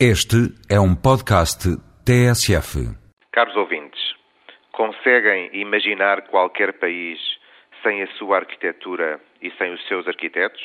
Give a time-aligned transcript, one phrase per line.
[0.00, 1.70] Este é um podcast
[2.04, 2.82] TSF.
[3.30, 4.00] Caros ouvintes,
[4.72, 7.20] conseguem imaginar qualquer país
[7.80, 10.60] sem a sua arquitetura e sem os seus arquitetos?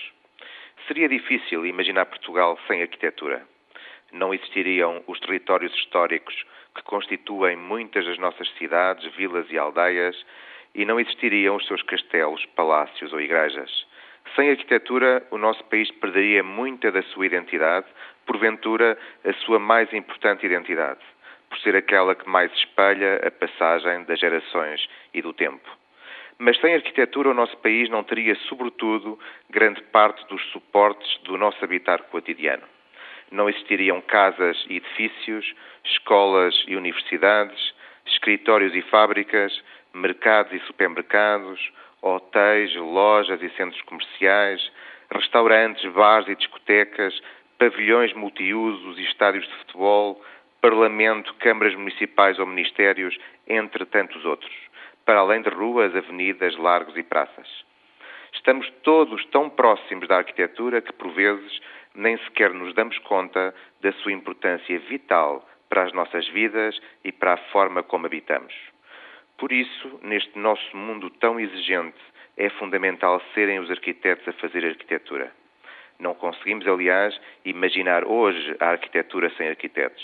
[0.88, 3.46] Seria difícil imaginar Portugal sem arquitetura.
[4.12, 6.34] Não existiriam os territórios históricos
[6.74, 10.16] que constituem muitas das nossas cidades, vilas e aldeias,
[10.74, 13.70] e não existiriam os seus castelos, palácios ou igrejas.
[14.40, 17.85] Sem arquitetura, o nosso país perderia muita da sua identidade,
[18.26, 21.02] porventura a sua mais importante identidade,
[21.50, 25.70] por ser aquela que mais espelha a passagem das gerações e do tempo.
[26.38, 29.20] Mas sem arquitetura, o nosso país não teria, sobretudo,
[29.50, 32.64] grande parte dos suportes do nosso habitar cotidiano.
[33.30, 35.53] Não existiriam casas e edifícios,
[35.84, 37.73] escolas e universidades,
[38.06, 39.62] escritórios e fábricas,
[39.94, 41.59] mercados e supermercados,
[42.02, 44.71] hotéis, lojas e centros comerciais,
[45.12, 47.20] restaurantes, bares e discotecas,
[47.58, 50.22] pavilhões multiusos e estádios de futebol,
[50.62, 54.53] parlamento, câmaras municipais ou ministérios, entre tantos outros,
[55.06, 57.47] para além de ruas, avenidas, largos e praças.
[58.34, 61.59] Estamos todos tão próximos da arquitetura que, por vezes,
[61.95, 67.34] nem sequer nos damos conta da sua importância vital para as nossas vidas e para
[67.34, 68.53] a forma como habitamos.
[69.40, 71.98] Por isso, neste nosso mundo tão exigente,
[72.36, 75.31] é fundamental serem os arquitetos a fazer arquitetura.
[75.98, 80.04] Não conseguimos, aliás, imaginar hoje a arquitetura sem arquitetos.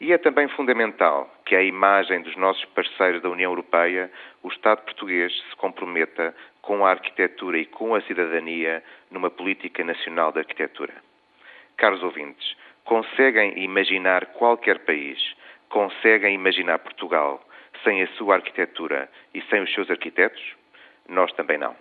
[0.00, 4.10] E é também fundamental que a imagem dos nossos parceiros da União Europeia,
[4.42, 10.32] o Estado português, se comprometa com a arquitetura e com a cidadania numa política nacional
[10.32, 10.94] de arquitetura.
[11.76, 15.36] Caros ouvintes, conseguem imaginar qualquer país,
[15.68, 17.42] conseguem imaginar Portugal
[17.82, 20.42] sem a sua arquitetura e sem os seus arquitetos?
[21.08, 21.76] Nós também não.